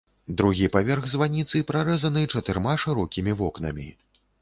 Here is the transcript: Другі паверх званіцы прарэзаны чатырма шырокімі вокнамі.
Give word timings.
Другі 0.37 0.69
паверх 0.75 1.03
званіцы 1.11 1.63
прарэзаны 1.73 2.25
чатырма 2.37 2.77
шырокімі 2.89 3.41
вокнамі. 3.45 3.91